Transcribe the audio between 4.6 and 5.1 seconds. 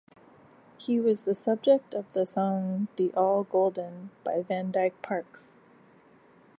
Dyke